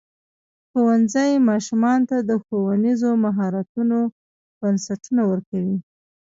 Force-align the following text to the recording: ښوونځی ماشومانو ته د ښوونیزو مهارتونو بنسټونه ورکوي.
ښوونځی 0.69 1.31
ماشومانو 1.49 2.05
ته 2.09 2.17
د 2.29 2.31
ښوونیزو 2.43 3.09
مهارتونو 3.25 3.97
بنسټونه 4.59 5.21
ورکوي. 5.31 5.77